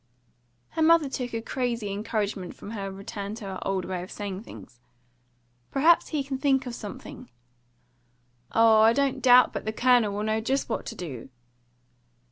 Her 0.69 0.81
mother 0.81 1.07
took 1.07 1.31
a 1.31 1.43
crazy 1.43 1.91
encouragement 1.91 2.55
from 2.55 2.71
her 2.71 2.89
return 2.91 3.35
to 3.35 3.45
her 3.45 3.59
old 3.61 3.85
way 3.85 4.01
of 4.01 4.09
saying 4.11 4.41
things. 4.41 4.79
"Perhaps 5.69 6.07
he 6.07 6.23
can 6.23 6.39
think 6.39 6.65
of 6.65 6.73
something." 6.73 7.29
"Oh, 8.51 8.81
I 8.81 8.93
don't 8.93 9.21
doubt 9.21 9.53
but 9.53 9.63
the 9.65 9.71
Colonel 9.73 10.11
will 10.13 10.23
know 10.23 10.41
just 10.41 10.67
what 10.69 10.87
to 10.87 10.95
do!" 10.95 11.29